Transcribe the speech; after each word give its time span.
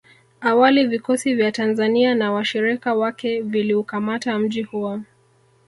Awali 0.41 0.87
vikosi 0.87 1.35
vya 1.35 1.51
Tanzania 1.51 2.15
na 2.15 2.31
washirika 2.31 2.93
wake 2.95 3.41
viliukamata 3.41 4.39
mji 4.39 4.63
huo 4.63 4.99